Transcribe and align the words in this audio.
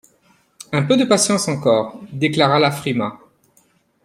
Un 0.73 0.81
peu 0.81 0.97
de 0.97 1.03
patience 1.05 1.47
encore, 1.47 2.01
déclara 2.11 2.57
la 2.57 2.71
Frimat. 2.71 3.19